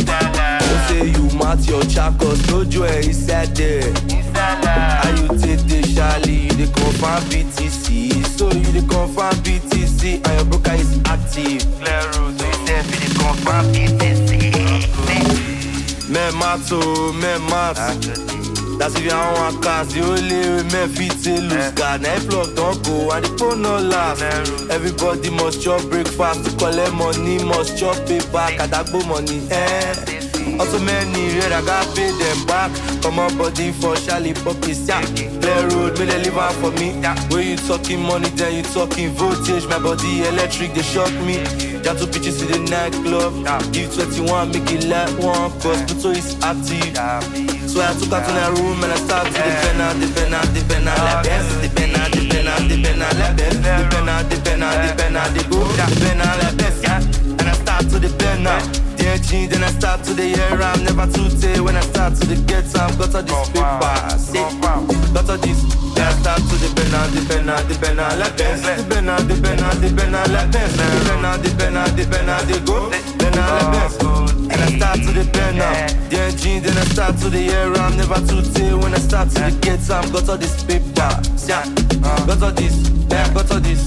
say 0.88 1.06
you 1.10 1.28
mat 1.36 1.66
your 1.68 1.82
chakos, 1.82 2.48
no 2.50 2.64
joy 2.64 2.86
inside 3.04 3.54
there. 3.56 3.92
How 4.32 5.10
you 5.10 5.28
take 5.36 5.60
the 5.68 5.82
Charlie, 5.94 6.48
you 6.48 6.54
the 6.56 6.66
confirm 6.72 7.22
BTC. 7.28 8.24
So 8.38 8.46
you 8.50 8.72
the 8.72 8.80
confirm 8.88 9.34
BTC, 9.44 10.24
and 10.24 10.34
your 10.38 10.44
broker 10.46 10.74
is 10.74 10.98
active. 11.04 11.62
Clear 11.80 12.04
road, 12.16 12.38
so 12.38 12.46
you 12.46 12.52
say 12.66 12.80
you 12.86 12.98
the 13.04 13.08
confirm 13.18 13.64
BTC. 13.74 14.40
Men 16.08 16.32
mat, 16.38 16.60
oh, 16.72 17.12
men 17.12 17.40
mat. 17.50 18.49
That's 18.80 18.94
if 18.94 19.04
you 19.04 19.10
want 19.12 19.62
cast, 19.62 19.90
the 19.90 20.00
only 20.00 20.40
way 20.40 20.64
men 20.72 20.88
fit 20.88 21.12
to 21.24 21.38
lose 21.38 21.70
God. 21.72 22.00
Now 22.00 22.16
block 22.24 22.56
don't 22.56 22.82
go 22.82 23.10
and 23.10 23.26
the 23.26 23.36
phone 23.36 23.60
no 23.60 23.76
last. 23.76 24.22
Everybody 24.70 25.28
must 25.28 25.60
chop 25.60 25.84
breakfast 25.90 26.48
to 26.48 26.56
collect 26.56 26.94
money, 26.94 27.44
must 27.44 27.76
chop 27.76 27.94
paper, 28.08 28.48
kadagbo 28.56 29.06
money. 29.06 29.44
Eh. 29.50 30.56
Also 30.58 30.80
many 30.80 31.36
red, 31.36 31.52
I 31.52 31.60
got 31.60 31.94
pay 31.94 32.08
them 32.08 32.46
back. 32.46 32.72
Come 33.02 33.18
on, 33.18 33.36
body 33.36 33.70
for 33.72 33.96
Charlie 33.96 34.32
Puppies, 34.32 34.88
yeah. 34.88 35.04
Play 35.44 35.60
road, 35.76 35.98
may 35.98 36.06
they 36.06 36.24
live 36.24 36.40
for 36.56 36.72
me. 36.80 36.96
Yeah. 37.04 37.20
When 37.28 37.48
you 37.48 37.56
talking 37.58 38.00
money, 38.00 38.30
then 38.30 38.54
you 38.56 38.62
talking 38.62 39.10
voltage. 39.10 39.66
My 39.68 39.78
body 39.78 40.24
electric, 40.24 40.72
they 40.72 40.80
shock 40.80 41.12
me. 41.28 41.44
Got 41.84 41.98
two 42.00 42.08
bitches 42.08 42.40
in 42.40 42.64
the 42.64 42.70
nightclub. 42.72 43.44
Give 43.74 43.92
21, 43.92 44.52
make 44.52 44.72
it 44.72 44.88
like 44.88 45.12
one, 45.20 45.52
cause 45.60 45.84
Pluto 45.84 46.16
is 46.16 46.32
active. 46.40 47.59
So 47.70 47.78
I 47.78 47.94
took 47.94 48.10
her 48.10 48.18
to 48.18 48.32
the 48.34 48.46
room 48.58 48.82
and 48.82 48.90
I 48.90 48.98
started 48.98 49.30
to 49.30 49.38
depend 49.46 49.78
on, 49.78 49.94
depend 50.02 50.34
on, 50.34 50.42
depend 50.50 50.90
on 50.90 50.98
like 51.06 51.22
Benz. 51.22 51.46
Depend 51.62 51.94
on, 51.94 52.10
depend 52.10 52.48
on, 52.50 52.66
depend 52.66 52.98
on 52.98 53.14
like 53.14 53.36
Benz. 53.38 53.56
Depend 53.62 54.10
on, 54.10 54.26
depend 54.26 54.64
on, 54.66 54.74
depend 54.90 55.16
on 55.16 55.28
the 55.38 55.42
go. 55.46 55.62
Depend 55.78 56.18
on 56.18 56.34
like 56.42 56.56
Benz. 56.58 56.82
And 57.38 57.46
I 57.46 57.54
start 57.54 57.86
to 57.94 58.02
depend 58.02 58.42
on 58.50 58.58
the 58.98 59.06
engine, 59.06 59.46
then 59.54 59.62
I 59.62 59.70
start 59.70 60.02
to 60.02 60.12
the 60.18 60.34
air. 60.34 60.58
I'm 60.58 60.82
never 60.82 61.06
too 61.14 61.30
day 61.38 61.62
when 61.62 61.78
I 61.78 61.86
start 61.86 62.18
to 62.18 62.26
the 62.26 62.42
get 62.42 62.66
time. 62.74 62.90
Got 62.98 63.14
all 63.14 63.22
this 63.22 63.38
paper, 63.54 63.94
see, 64.18 64.42
got 65.14 65.30
all 65.30 65.38
this. 65.38 65.62
Then 65.94 66.10
I 66.10 66.14
start 66.18 66.42
to 66.42 66.54
depend 66.58 66.90
on, 66.90 67.06
depend 67.14 67.50
on, 67.54 67.62
depend 67.70 68.00
on 68.02 68.18
like 68.18 68.34
Benz. 68.34 68.66
Depend 68.66 69.14
on, 69.14 69.22
depend 69.30 69.62
on, 69.62 69.78
depend 69.78 70.16
on 70.18 70.26
like 70.34 70.50
Benz. 70.50 70.74
Depend 70.74 71.22
on, 71.22 71.38
depend 71.38 71.78
on, 71.78 71.86
depend 71.94 72.30
on 72.34 72.42
the 72.50 72.58
go. 72.66 72.90
Depend 72.90 73.38
on 73.38 73.46
like 73.46 73.70
Benz. 73.78 73.99
Start 74.80 75.00
to 75.00 75.12
depend 75.12 75.60
on 75.60 76.08
the 76.08 76.18
engine, 76.18 76.62
then 76.62 76.72
I 76.78 76.84
start 76.88 77.14
to 77.18 77.28
the 77.28 77.52
air. 77.52 77.70
I'm 77.74 77.98
never 77.98 78.16
too 78.24 78.40
day 78.56 78.72
when 78.72 78.94
I 78.94 78.98
start 78.98 79.28
to 79.28 79.34
the 79.34 79.50
get 79.60 79.78
time. 79.84 80.10
Got 80.10 80.30
all 80.30 80.38
this 80.38 80.64
paper, 80.64 81.12
yeah. 81.44 81.68
Got 82.24 82.42
all 82.42 82.50
this, 82.50 82.88
yeah, 83.12 83.28
got 83.34 83.52
all 83.52 83.60
this. 83.60 83.84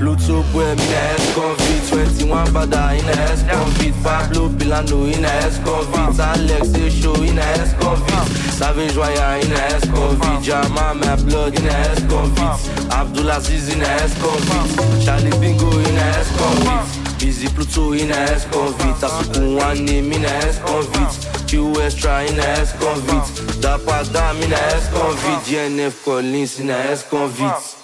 Bluetooth 0.00 0.48
boy, 0.50 0.64
me 0.80 0.86
na 0.88 1.12
S-Convict 1.20 1.92
21 2.24 2.46
bada 2.56 2.96
in 2.96 3.04
a 3.04 3.12
S-Convict 3.36 4.02
Pablo 4.02 4.48
Pilano 4.48 5.12
in 5.12 5.26
a 5.26 5.28
S-Convict 5.28 6.18
Alex 6.18 6.72
Show 6.96 7.20
in 7.20 7.36
a 7.36 7.42
S-Convict 7.60 8.32
Savage 8.56 8.96
Wire 8.96 9.44
in 9.44 9.52
a 9.52 9.60
S-Convict 9.76 10.42
Jama 10.42 10.94
my 10.94 11.16
blood 11.28 11.52
in 11.52 11.66
a 11.66 11.76
S-Convict 12.00 12.64
Abdulaziz 12.88 13.68
in 13.74 13.82
a 13.82 13.88
S-Convict 14.08 15.04
Charlie 15.04 15.36
Bingo 15.36 15.68
in 15.68 15.96
a 15.98 16.06
S-Convict 16.24 16.99
Busy 17.20 17.48
Pluto 17.48 17.92
in 17.92 18.10
a 18.10 18.14
S-Convict 18.14 19.00
Asukun 19.02 19.56
one 19.56 19.84
name 19.84 20.10
in 20.12 20.24
a 20.24 20.28
S-Convict 20.28 21.48
Q 21.48 21.80
Extra 21.82 22.22
in 22.24 22.38
a 22.38 22.42
S-Convict 22.64 23.60
Dapa 23.60 24.10
Dam 24.12 24.36
in 24.42 24.52
a 24.52 24.56
S-Convict 24.56 25.46
GNF 25.46 26.04
Collins 26.04 26.60
in 26.60 26.70
a 26.70 26.72
S-Convict 26.72 27.76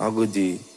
A 0.00 0.10
good 0.10 0.32
day 0.32 0.58
Tune 0.58 0.71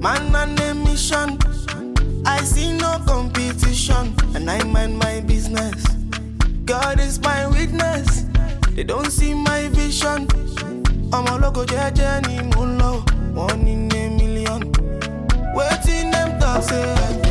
Man 0.00 0.34
on 0.34 0.58
a 0.58 0.74
mission. 0.74 1.38
I 2.24 2.40
see 2.42 2.72
no 2.72 3.02
competition, 3.06 4.14
and 4.34 4.50
I 4.50 4.64
mind 4.64 4.98
my 4.98 5.20
business. 5.20 5.84
God 6.64 6.98
is 6.98 7.20
my 7.20 7.46
witness. 7.46 8.24
They 8.74 8.84
don't 8.84 9.10
see 9.10 9.34
my 9.34 9.68
vision. 9.68 10.26
I'm 11.12 11.26
a 11.26 11.36
local 11.36 11.66
judge 11.66 12.00
mulo. 12.54 13.04
One 13.34 13.68
in 13.68 13.92
a 13.92 14.08
million. 14.16 14.72
Waiting 15.54 16.10
them 16.10 16.40
talk 16.40 16.62
say 16.62 17.29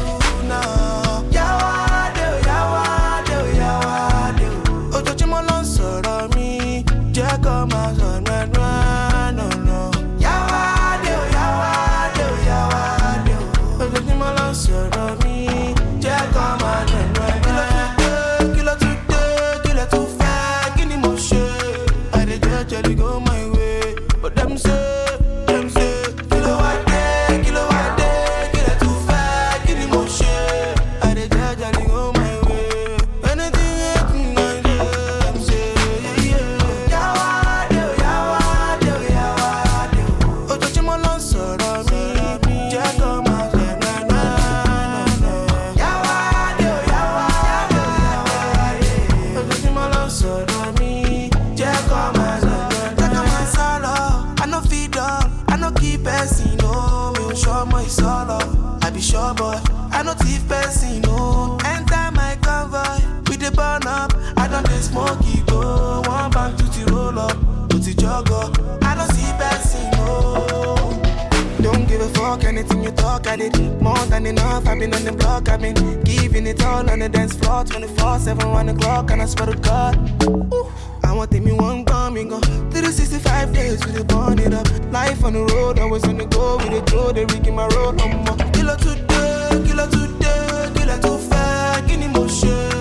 talk, 73.10 73.28
I 73.28 73.36
did 73.38 73.82
more 73.82 74.06
than 74.12 74.26
enough. 74.26 74.68
I've 74.68 74.80
been 74.80 74.94
on 74.94 75.04
the 75.04 75.12
block, 75.12 75.50
I've 75.50 75.62
been 75.62 75.76
giving 76.04 76.46
it 76.48 76.64
all 76.64 76.90
on 76.90 77.00
the 77.00 77.10
dance 77.10 77.34
floor 77.36 77.64
24 77.64 78.20
7 78.20 78.50
1 78.50 78.70
o'clock, 78.70 79.12
and 79.12 79.22
I 79.22 79.26
swear 79.26 79.48
to 79.48 79.58
God. 79.58 79.96
Ooh, 80.24 80.72
I 81.04 81.10
I 81.10 81.14
want 81.14 81.32
me 81.32 81.52
one 81.52 81.84
gone, 81.86 82.14
me 82.14 82.24
go. 82.24 82.40
365 82.40 83.54
days, 83.54 83.84
we 83.86 83.92
dey 83.94 84.04
burn 84.04 84.38
it 84.40 84.54
up. 84.54 84.68
Life 84.92 85.24
on 85.24 85.34
the 85.34 85.44
road, 85.54 85.80
always 85.80 86.04
on 86.04 86.18
the 86.18 86.26
go. 86.26 86.58
We 86.58 86.70
dey 86.70 86.82
throw 86.82 87.12
the 87.12 87.26
rig 87.32 87.48
in 87.48 87.56
my 87.56 87.68
road, 87.76 87.98
no 87.98 88.08
more. 88.26 88.38
Killer 88.56 88.78
today, 88.78 89.50
killer 89.68 89.90
today, 89.90 90.72
killer 90.76 91.00
too 91.02 91.98
me 92.00 92.08
more 92.16 92.30
shit. 92.30 92.74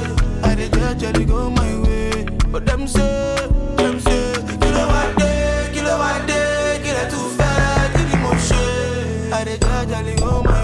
I 0.44 0.54
dey 0.54 0.68
gradually 0.68 1.24
go 1.24 1.48
my 1.50 1.70
way, 1.84 2.24
but 2.52 2.66
them 2.66 2.86
say, 2.86 3.47
shit. 9.86 9.92
I 9.94 10.02
dey 10.02 10.57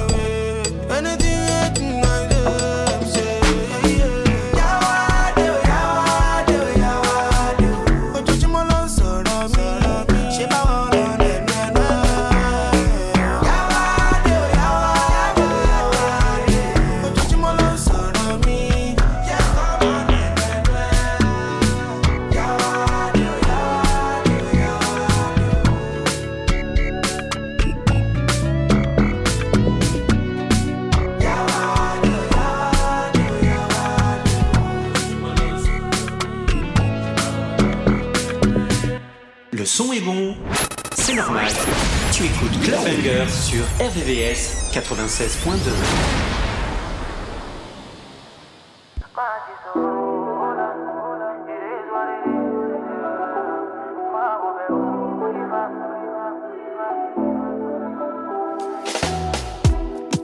96.2. 45.04 45.68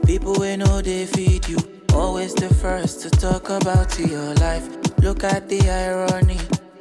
People 0.03 0.33
we 0.39 0.57
know 0.57 0.81
they 0.81 1.05
feed 1.05 1.47
you. 1.47 1.59
Always 1.93 2.33
the 2.33 2.51
first 2.55 3.01
to 3.01 3.11
talk 3.11 3.49
about 3.51 3.99
your 3.99 4.33
life. 4.35 4.67
Look 4.97 5.23
at 5.23 5.47
the 5.47 5.69
irony. 5.69 6.39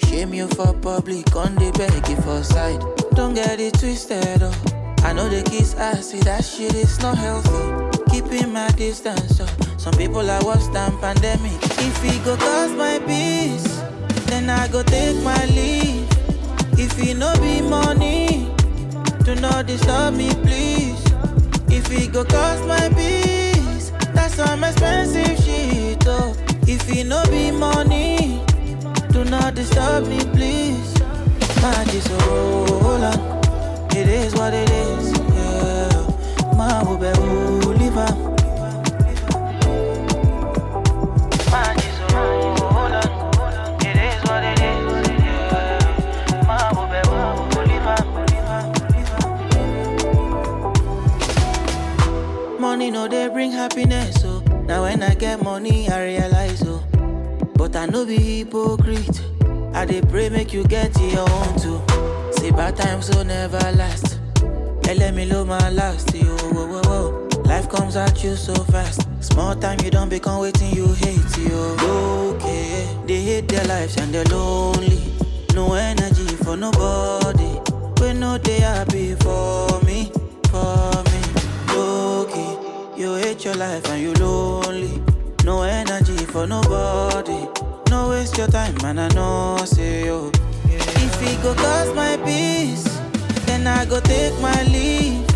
Shame 0.09 0.33
you 0.33 0.49
for 0.49 0.73
public, 0.73 1.37
on 1.37 1.55
the 1.57 1.71
beg 1.77 2.09
you 2.09 2.17
for 2.23 2.43
side. 2.43 2.81
Don't 3.15 3.35
get 3.35 3.61
it 3.61 3.75
twisted, 3.75 4.43
oh. 4.43 4.55
I 5.03 5.13
know 5.13 5.29
the 5.29 5.43
kids 5.43 5.75
ass, 5.75 6.11
see 6.11 6.21
that 6.21 6.45
shit 6.45 6.75
is 6.75 6.99
not 7.01 7.19
healthy. 7.19 7.90
Keeping 8.31 8.53
my 8.53 8.69
distance, 8.73 9.41
oh. 9.41 9.77
Some 9.77 9.95
people 9.95 10.31
are 10.31 10.45
worse 10.45 10.69
than 10.69 10.97
pandemic. 10.99 11.59
If 11.79 12.05
it 12.05 12.25
go 12.25 12.37
cause 12.37 12.71
my 12.71 13.01
peace, 13.01 13.83
then 14.27 14.49
I 14.49 14.69
go 14.69 14.85
take 14.85 15.17
my 15.25 15.47
leave. 15.47 16.07
If 16.79 16.97
it 17.03 17.17
no 17.17 17.35
be 17.41 17.61
money, 17.61 18.49
do 19.25 19.35
not 19.35 19.67
disturb 19.67 20.15
me, 20.15 20.31
please. 20.45 21.03
If 21.69 21.91
it 21.91 22.13
go 22.13 22.25
cost 22.25 22.65
my 22.67 22.89
peace, 22.91 23.91
that's 24.15 24.37
some 24.37 24.63
expensive 24.63 25.37
shit, 25.45 26.05
oh. 26.07 26.37
If 26.69 26.89
it 26.89 27.09
no 27.09 27.25
be 27.31 27.51
money, 27.51 28.45
do 29.11 29.25
not 29.25 29.57
disturb 29.57 30.07
me, 30.07 30.21
please. 30.21 30.95
My 31.61 31.85
on. 32.29 33.03
It 33.97 34.07
is 34.07 34.35
what 34.35 34.55
it 34.55 34.71
is, 34.71 35.19
yeah. 35.19 36.55
My 36.57 36.81
Money 52.59 52.91
no 52.91 53.09
they 53.09 53.29
bring 53.29 53.51
happiness, 53.51 54.21
so 54.21 54.41
now 54.67 54.83
when 54.83 55.03
I 55.03 55.15
get 55.15 55.43
money, 55.43 55.89
I 55.89 56.05
realize, 56.05 56.63
oh. 56.67 56.83
But 57.55 57.75
I 57.75 57.87
no 57.87 58.05
be 58.07 58.17
hypocrite. 58.17 59.21
I 59.75 59.85
dey 59.87 60.03
pray 60.03 60.29
make 60.29 60.53
you 60.53 60.65
get 60.65 60.99
your 61.01 61.29
own 61.29 61.59
too. 61.59 61.81
See 62.33 62.51
bad 62.51 62.77
times 62.77 63.09
will 63.11 63.25
never 63.25 63.59
last. 63.73 64.19
Let 64.87 65.15
me 65.15 65.25
low 65.25 65.45
my 65.45 65.71
last, 65.71 66.13
yo. 66.15 66.37
Whoa, 66.37 66.67
whoa, 66.67 66.83
whoa. 66.83 67.30
Life 67.51 67.69
comes 67.69 67.97
at 67.97 68.23
you 68.23 68.37
so 68.37 68.55
fast. 68.71 69.09
Small 69.21 69.57
time 69.57 69.81
you 69.83 69.91
don't 69.91 70.09
become 70.09 70.41
waiting 70.41 70.71
you 70.73 70.87
hate, 70.95 71.37
yo. 71.37 71.75
Okay, 72.35 72.87
they 73.09 73.21
hate 73.23 73.49
their 73.49 73.65
lives 73.65 73.97
and 73.97 74.15
they're 74.15 74.25
lonely. 74.27 75.03
No 75.53 75.75
energy 75.75 76.29
for 76.45 76.57
nobody. 76.57 77.51
We 78.01 78.13
know 78.13 78.39
they 78.39 78.61
happy 78.61 79.17
for 79.17 79.67
me, 79.83 80.13
for 80.49 81.03
me. 81.11 81.21
Okay, 81.75 82.57
you 82.97 83.17
hate 83.17 83.45
your 83.45 83.57
life 83.57 83.85
and 83.89 84.01
you 84.01 84.15
lonely. 84.15 85.03
No 85.45 85.63
energy 85.63 86.19
for 86.27 86.47
nobody. 86.47 87.49
No 87.91 88.11
waste 88.11 88.39
your 88.39 88.47
time, 88.47 88.77
man. 88.81 89.01
I 89.01 89.09
know, 89.09 89.57
say 89.65 90.07
yo. 90.07 90.31
If 90.67 91.21
it 91.21 91.43
go 91.43 91.53
cost 91.55 91.97
my 91.97 92.17
peace, 92.19 92.85
then 93.47 93.67
I 93.67 93.87
go 93.87 93.99
take 93.99 94.39
my 94.39 94.63
leave. 94.63 95.30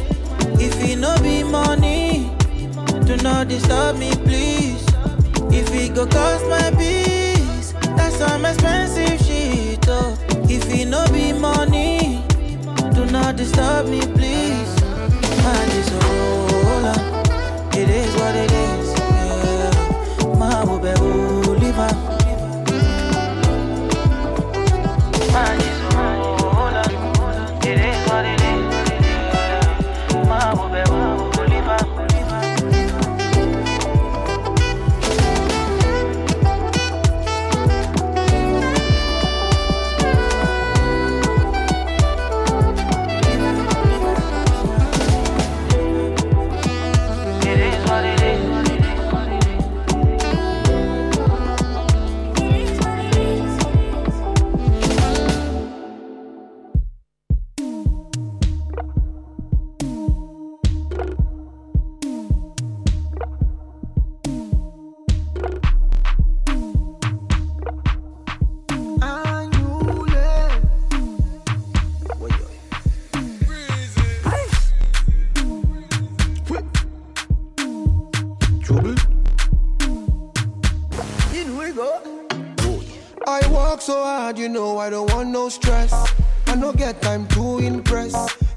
If 0.66 0.74
it 0.88 0.96
no 0.96 1.14
be 1.22 1.42
money, 1.44 2.31
do 3.05 3.16
not 3.18 3.48
disturb 3.48 3.98
me, 3.98 4.11
please. 4.29 4.85
If 5.53 5.68
it 5.74 5.94
go 5.94 6.07
cost 6.07 6.46
my 6.46 6.70
peace, 6.79 7.74
that's 7.96 8.16
some 8.16 8.44
expensive 8.46 9.20
shit, 9.27 9.85
oh. 9.88 10.18
If 10.48 10.64
it 10.72 10.87
no 10.87 11.05
be 11.12 11.33
money, 11.33 12.24
do 12.94 13.05
not 13.07 13.37
disturb 13.37 13.88
me, 13.88 14.00
please. 14.00 14.74
Just 15.74 15.90
hold 16.03 16.85
on. 16.92 17.00
It 17.81 17.88
is 18.00 18.14
what 18.16 18.35
it 18.35 18.50
is, 18.50 18.74
I 81.77 83.41
work 83.51 83.81
so 83.81 84.05
hard, 84.05 84.39
you 84.39 84.49
know 84.49 84.79
I 84.79 84.91
don't 84.91 85.13
want 85.13 85.31
no 85.31 85.49
stress. 85.49 85.93
I 86.47 86.55
no 86.55 86.73
get 86.73 87.03
time 87.03 87.27
to 87.29 87.59
impress. 87.59 88.15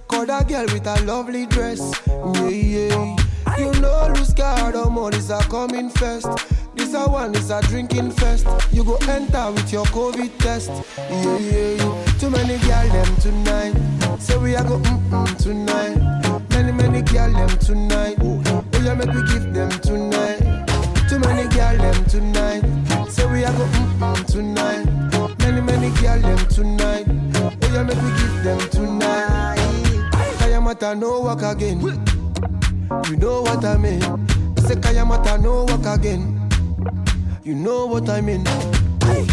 Call 0.07 0.27
that 0.27 0.47
girl 0.47 0.65
with 0.65 0.85
a 0.85 1.03
lovely 1.03 1.47
dress. 1.47 1.99
Yeah, 2.07 2.47
yeah. 2.49 3.15
You 3.57 3.71
know, 3.81 4.13
lose 4.15 4.33
guard, 4.35 4.75
more 4.91 5.11
is 5.15 5.31
a 5.31 5.39
coming 5.49 5.89
first. 5.89 6.27
This 6.75 6.93
a 6.93 7.09
one 7.09 7.33
is 7.33 7.49
a 7.49 7.59
drinking 7.63 8.11
fest. 8.11 8.45
You 8.71 8.83
go 8.83 8.97
enter 9.09 9.51
with 9.51 9.73
your 9.73 9.85
COVID 9.85 10.37
test. 10.37 10.69
Yeah, 10.97 11.37
yeah, 11.39 11.69
yeah. 11.73 12.05
Too 12.19 12.29
many 12.29 12.59
girl 12.59 12.87
them 12.89 13.15
tonight. 13.17 14.19
Say 14.19 14.37
we 14.37 14.53
a 14.53 14.63
go 14.63 14.77
mm 14.77 15.09
mm 15.09 15.37
tonight. 15.37 16.49
Many 16.51 16.71
many 16.71 17.01
girl 17.01 17.33
them 17.33 17.57
tonight. 17.57 18.17
Oh 18.21 18.81
yeah, 18.83 18.93
make 18.93 19.07
we 19.09 19.23
give 19.23 19.51
them 19.55 19.71
tonight. 19.81 20.67
Too 21.09 21.17
many 21.17 21.47
girl 21.49 21.77
them 21.77 22.05
tonight. 22.05 22.76
Say 23.09 23.25
we 23.31 23.43
a 23.43 23.51
go 23.51 23.65
mm 23.65 23.99
mm 23.99 24.25
tonight. 24.25 24.85
Many 25.39 25.61
many 25.61 25.89
girl 26.01 26.19
them 26.21 26.37
tonight. 26.47 27.05
Oh 27.61 27.73
yeah, 27.73 27.83
make 27.83 28.01
we 28.01 28.09
give 28.19 28.43
them 28.43 28.59
tonight. 28.69 29.57
Kayamata 30.39 30.97
no 30.99 31.21
walk 31.21 31.41
again. 31.43 31.79
You 33.09 33.17
know 33.17 33.41
what 33.41 33.63
I 33.65 33.77
mean. 33.77 34.03
I 34.57 34.61
say 34.61 34.75
Kayamata 34.75 35.41
no 35.41 35.65
walk 35.65 35.85
again. 35.85 36.33
You 37.43 37.55
know 37.55 37.85
what 37.85 38.09
I 38.09 38.21
mean. 38.21 38.45
Yeah, 38.45 39.25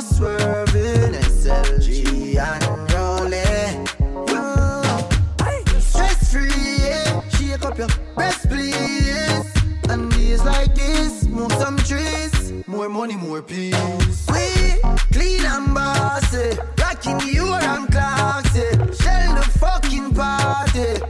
the 0.00 0.04
Lambo 0.04 0.14
swerving, 0.14 1.14
SLG 1.14 2.36
and 2.38 2.92
rolling. 2.92 3.86
Stress 5.80 6.32
free, 6.32 6.88
yeah. 6.88 7.20
shake 7.30 7.64
up 7.64 7.78
your 7.78 7.88
best 8.16 8.48
please. 8.48 9.52
And 9.88 10.10
days 10.10 10.44
like 10.44 10.74
this, 10.74 11.22
smoke 11.22 11.52
some 11.52 11.76
trees, 11.78 12.52
more 12.66 12.88
money, 12.88 13.16
more 13.16 13.42
peace. 13.42 14.26
We 14.28 14.80
clean 15.12 15.44
and 15.44 15.74
bossy, 15.74 16.58
rocking 16.78 17.18
the 17.18 17.34
Uran 17.36 17.90
clocks, 17.90 18.56
yeah. 18.56 18.70
shell 18.92 19.34
the 19.34 19.42
fucking 19.58 20.14
party. 20.14 21.00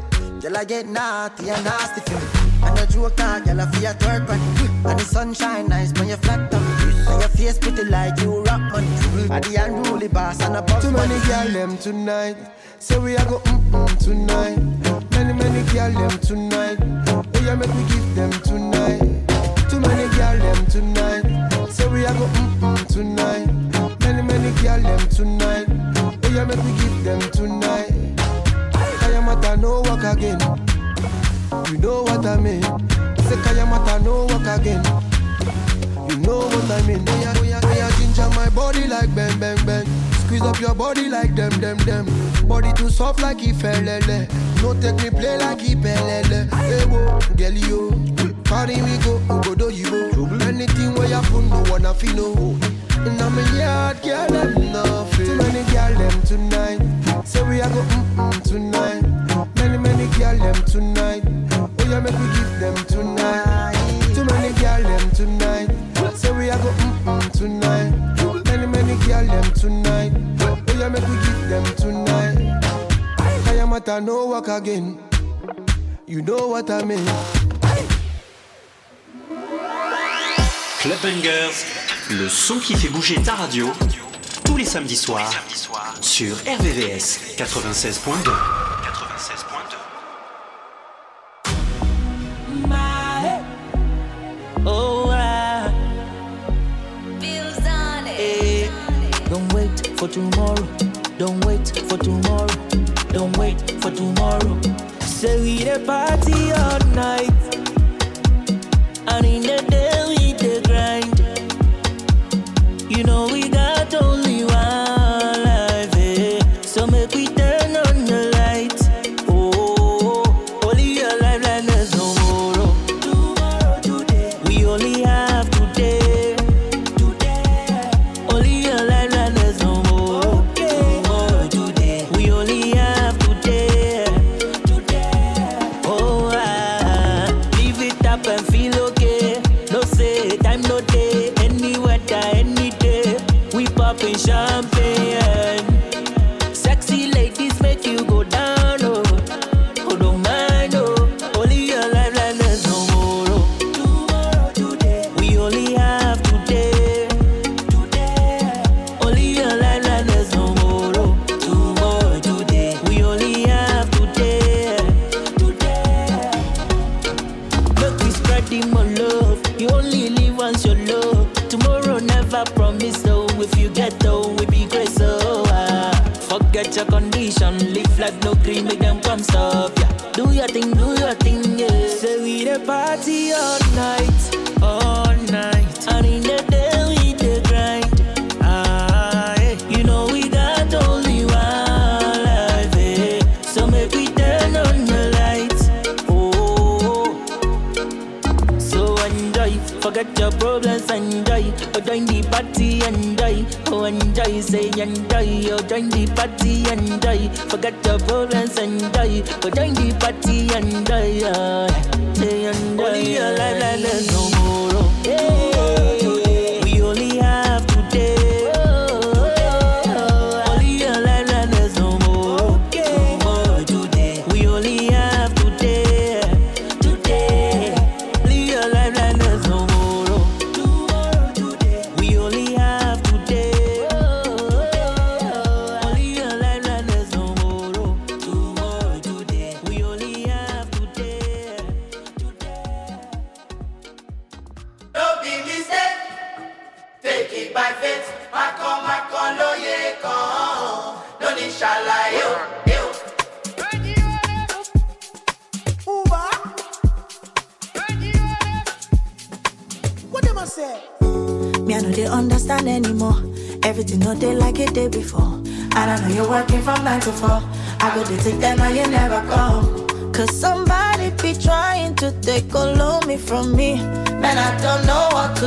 Girl, 0.40 0.56
I 0.56 0.64
get 0.64 0.86
naughty 0.86 1.50
and 1.50 1.64
nasty 1.64 2.00
for 2.02 2.20
me. 2.20 2.68
And 2.68 2.78
a 2.78 2.86
joke, 2.86 3.14
ah, 3.18 3.40
girl, 3.44 3.60
I 3.60 3.66
feel 3.70 3.86
at 3.88 4.02
work. 4.04 4.28
And 4.30 4.98
the 4.98 5.04
sunshine 5.04 5.68
nice 5.68 5.92
when 5.94 6.08
you 6.08 6.16
flat 6.16 6.54
on 6.54 6.77
And 7.18 7.22
your 7.22 7.30
face 7.30 7.58
pretty 7.58 7.84
like 7.84 8.20
you 8.20 8.42
rock 8.44 8.60
money. 8.70 8.86
And 9.28 9.42
the 9.44 9.56
unruly 9.64 10.06
boss 10.06 10.40
and 10.40 10.54
a 10.56 10.62
boss 10.62 10.84
Too 10.84 10.92
many 10.92 11.18
girl 11.26 11.48
them 11.48 11.76
tonight. 11.78 12.36
Say 12.78 12.96
we 12.98 13.16
a 13.16 13.24
go 13.24 13.40
mm 13.40 13.70
mm 13.72 13.98
tonight. 13.98 15.10
Many 15.10 15.32
many 15.32 15.66
girl 15.72 15.90
them 15.92 16.16
tonight. 16.20 16.78
Oh 17.08 17.24
yeah, 17.42 17.56
make 17.56 17.74
we 17.74 17.82
give 17.90 18.14
them 18.14 18.30
tonight. 18.46 19.00
Too 19.68 19.80
many 19.80 20.06
girl 20.16 20.38
them 20.38 20.66
tonight. 20.66 21.70
Say 21.72 21.88
we 21.88 22.04
a 22.04 22.12
go 22.14 22.26
mm 22.26 22.60
mm 22.60 22.86
tonight. 22.86 24.00
Many 24.00 24.22
many 24.22 24.62
girl 24.62 24.80
them 24.80 25.08
tonight. 25.08 25.66
Oh 26.22 26.30
yeah, 26.32 26.44
make 26.44 26.62
we 26.62 26.70
give 26.78 27.02
them 27.02 27.20
tonight. 27.32 27.90
Kayamata 29.00 29.60
no 29.60 29.80
walk 29.80 30.04
again. 30.04 30.38
You 31.72 31.78
know 31.78 32.02
what 32.04 32.24
I 32.24 32.36
mean. 32.36 32.62
Say 32.62 33.36
Kayamata 33.42 34.04
no 34.04 34.26
walk 34.26 34.46
again. 34.60 34.84
You 36.08 36.16
know 36.18 36.38
what 36.38 36.70
I 36.70 36.82
mean. 36.86 37.04
Yeah, 37.06 37.34
oh 37.36 37.72
yeah, 37.76 37.90
ginger 37.98 38.28
my 38.34 38.48
body 38.50 38.86
like 38.86 39.14
bang 39.14 39.38
bang 39.38 39.58
bang. 39.66 39.86
Squeeze 40.24 40.42
up 40.42 40.60
your 40.60 40.74
body 40.74 41.08
like 41.08 41.34
them 41.34 41.52
them 41.60 41.78
them. 41.78 42.06
Body 42.46 42.72
too 42.74 42.90
soft 42.90 43.20
like 43.20 43.38
ifelele. 43.38 44.28
No 44.62 44.74
take 44.80 44.96
me 45.02 45.10
play 45.10 45.38
like 45.38 45.58
ipelele. 45.58 46.52
Hey 46.54 46.84
wo, 46.86 47.18
girl 47.36 47.52
yo, 47.52 47.90
carry 48.44 48.80
me 48.80 48.98
go, 49.04 49.18
go 49.42 49.54
do 49.54 49.70
you 49.70 50.10
go. 50.12 50.26
Anything 50.44 50.94
where 50.94 51.08
you 51.08 51.20
put 51.28 51.44
no 51.44 51.62
wanna 51.70 51.94
feel 51.94 52.14
no. 52.14 52.58
And 52.98 53.20
I'm 53.22 53.38
a 53.38 53.42
yard 53.56 54.02
girl, 54.02 54.26
them 54.28 54.72
nothing. 54.72 55.26
Too 55.26 55.36
many 55.36 55.62
girl 55.72 55.94
them 55.94 56.22
tonight. 56.22 57.26
Say 57.26 57.42
we 57.48 57.60
a 57.60 57.68
go 57.68 57.82
mm 57.82 58.16
mm 58.16 58.42
tonight. 58.42 59.02
Many 59.56 59.78
many 59.78 60.06
girl 60.18 60.36
them 60.38 60.64
tonight. 60.64 61.22
Oh 61.52 61.70
yeah, 61.88 62.00
make 62.00 62.12
we 62.18 62.26
give 62.34 62.60
them 62.60 62.74
tonight. 62.86 63.74
Too 64.14 64.24
many 64.24 64.52
girl 64.60 64.82
them 64.82 65.10
tonight. 65.12 65.57
Bangers, 81.02 81.64
le 82.10 82.28
son 82.28 82.58
qui 82.58 82.74
fait 82.74 82.88
bouger 82.88 83.16
ta 83.22 83.34
radio, 83.34 83.70
tous 84.44 84.56
les 84.56 84.64
samedis 84.64 84.96
soirs, 84.96 85.30
sur 86.00 86.34
RVVS 86.36 87.36
96.2. 87.36 88.67
for 99.98 100.06
tomorrow. 100.06 100.68
Don't 101.18 101.44
wait 101.44 101.66
for 101.88 101.98
tomorrow. 101.98 102.46
Don't 103.08 103.36
wait 103.36 103.60
for 103.80 103.90
tomorrow. 103.90 104.60
Say 105.00 105.40
we 105.40 105.64
the 105.64 105.80
party 105.84 106.52
all 106.52 106.78
night. 106.94 107.32
And 109.08 109.26
in 109.26 109.42
the 109.42 109.60
day 109.68 109.97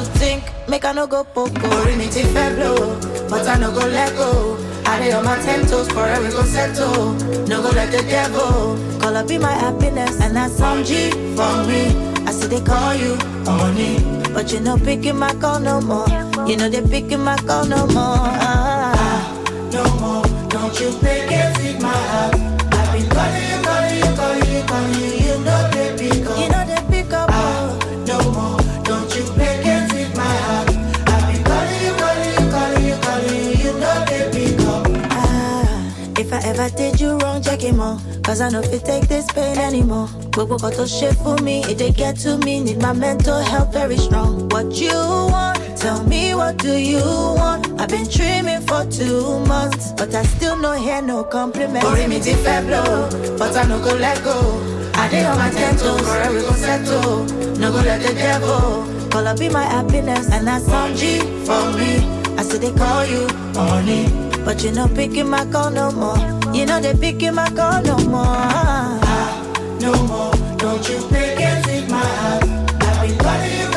to 0.03 0.11
think. 0.19 0.43
Make 0.67 0.85
I 0.85 0.91
no 0.93 1.07
go 1.07 1.23
poco. 1.23 1.67
Rimiti 1.85 2.23
blow, 2.55 2.99
but 3.29 3.47
I 3.47 3.57
no 3.59 3.71
go 3.71 3.85
let 3.87 4.15
go. 4.15 4.57
I 4.85 4.99
lay 4.99 5.11
on 5.13 5.23
my 5.25 5.37
ten 5.39 5.65
toes, 5.67 5.87
forever 5.89 6.29
go 6.31 6.43
settle. 6.43 7.13
No 7.47 7.61
go 7.61 7.69
let 7.69 7.91
the 7.91 8.01
devil 8.09 8.77
call 8.99 9.15
up 9.15 9.27
be 9.27 9.37
my 9.37 9.51
happiness, 9.51 10.19
and 10.21 10.35
that's 10.35 10.53
some 10.55 10.83
G 10.83 11.11
for 11.35 11.53
me. 11.67 11.93
I 12.25 12.31
see 12.31 12.47
they 12.47 12.61
call 12.61 12.95
you 12.95 13.15
honey, 13.45 13.99
but 14.33 14.51
you 14.51 14.59
know 14.59 14.77
picking 14.77 15.17
my 15.17 15.33
call 15.35 15.59
no 15.59 15.81
more. 15.81 16.07
You 16.47 16.57
know 16.57 16.69
they 16.69 16.81
picking 16.81 17.23
my 17.23 17.37
call 17.37 17.65
no 17.65 17.85
more. 17.87 18.17
Ah, 18.47 19.27
no 19.71 19.83
more, 19.99 20.23
don't 20.49 20.79
you 20.79 20.91
pick 20.99 21.31
it 21.31 21.57
with 21.57 21.81
my 21.81 21.89
heart. 21.89 22.35
I've 22.73 22.93
been 22.93 23.09
calling 23.09 23.45
you, 23.51 23.57
calling 23.67 23.97
you, 23.97 24.11
calling 24.15 24.51
you, 24.53 24.63
calling 24.63 24.93
you. 24.99 25.11
You 25.27 25.35
know 25.45 25.69
they 25.71 25.87
pick 25.97 26.25
up. 26.27 26.37
You 26.39 26.49
know 26.49 26.63
they 26.65 26.81
if 36.31 36.45
I 36.45 36.49
ever 36.49 36.69
did 36.75 36.99
you 36.99 37.17
wrong, 37.17 37.41
check 37.41 37.61
him 37.61 37.79
out. 37.79 37.99
Cause 38.23 38.41
I 38.41 38.49
know 38.49 38.61
if 38.61 38.71
you 38.71 38.79
take 38.79 39.07
this 39.07 39.25
pain 39.31 39.57
anymore. 39.57 40.07
Gbogbo 40.31 40.57
kan 40.59 40.71
tó 40.71 40.83
ṣe 40.85 41.11
fún 41.15 41.41
mi, 41.43 41.61
it 41.65 41.77
dey 41.77 41.91
get 41.91 42.17
to 42.19 42.37
me. 42.37 42.59
Need 42.61 42.81
my 42.81 42.93
mental 42.93 43.39
health 43.41 43.73
very 43.73 43.97
strong. 43.97 44.47
What 44.49 44.73
you 44.79 44.93
want? 44.93 45.59
Tell 45.77 46.03
me 46.03 46.33
what 46.35 46.57
do 46.57 46.77
you 46.77 47.03
want? 47.03 47.67
I've 47.81 47.89
been 47.89 48.07
dreaming 48.07 48.61
for 48.61 48.85
two 48.85 49.39
months, 49.45 49.91
but 49.97 50.13
I 50.15 50.23
still 50.23 50.55
no 50.55 50.71
hear 50.73 51.01
no 51.01 51.23
compliment. 51.23 51.83
Orí 51.85 52.07
mi 52.07 52.19
ti 52.19 52.33
fẹ́ 52.33 52.65
blow, 52.67 53.09
but 53.37 53.55
I 53.57 53.63
no 53.67 53.79
go 53.83 53.93
let 53.95 54.23
go. 54.23 54.37
I 54.95 55.09
dey 55.09 55.25
on 55.25 55.37
my 55.37 55.49
ten 55.49 55.75
toes, 55.77 55.99
forever 56.01 56.33
we 56.35 56.41
go 56.41 56.53
settle. 56.53 57.25
No 57.59 57.71
go 57.71 57.79
let 57.81 58.01
the 58.01 58.13
devil 58.13 58.87
call 59.11 59.27
up 59.27 59.37
be 59.39 59.49
my 59.49 59.63
happiness, 59.65 60.29
and 60.31 60.47
that's 60.47 60.65
some 60.65 60.95
G 60.95 61.19
for 61.45 61.71
me. 61.75 61.91
I 62.37 62.43
see 62.43 62.57
they 62.57 62.71
call 62.71 63.05
you 63.05 63.27
honey, 63.55 64.05
but 64.45 64.63
you 64.63 64.71
no 64.71 64.87
picking 64.87 65.29
my 65.29 65.45
call 65.51 65.69
no 65.71 65.91
more. 65.91 66.17
You 66.53 66.65
know 66.65 66.79
they 66.79 66.93
picking 66.93 67.35
my 67.35 67.49
call 67.49 67.81
no 67.83 67.97
more. 67.99 68.23
Ah, 68.25 69.77
no 69.79 69.93
more, 70.07 70.33
don't 70.57 70.87
you 70.89 70.97
pick 71.09 71.39
it 71.39 71.65
with 71.65 71.89
my 71.89 71.99
heart. 71.99 72.43
I've 72.83 73.01
been 73.01 73.17
calling 73.17 73.59
you, 73.59 73.70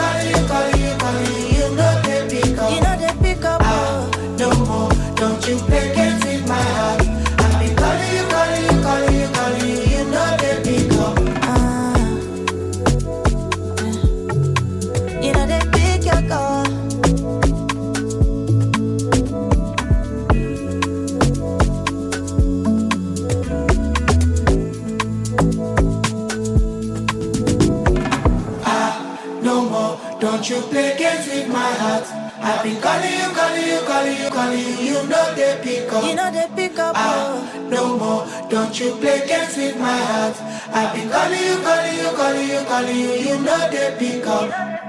you, 34.12 34.29
calling 34.31 34.59
you, 34.59 34.67
you. 34.67 34.95
You 34.95 35.09
know 35.09 35.35
they 35.35 35.61
pick 35.62 35.93
up. 35.93 36.05
You 36.05 36.14
know 36.14 36.31
they 36.31 36.49
pick 36.55 36.79
up. 36.79 36.95
Ah, 36.97 37.40
no 37.71 37.97
more, 37.99 38.27
don't 38.51 38.79
you 38.79 38.97
play 38.97 39.27
games 39.27 39.57
with 39.57 39.79
my 39.79 39.97
heart. 39.97 40.37
I've 40.69 40.93
been 40.95 41.09
calling 41.09 41.40
you, 41.40 41.57
calling 41.64 41.97
you, 41.97 42.11
calling 42.17 42.49
you, 42.49 42.61
calling 42.69 42.97
you. 42.97 43.12
You 43.27 43.38
know 43.40 43.71
they 43.71 43.97
pick 43.99 44.27
up. 44.27 44.84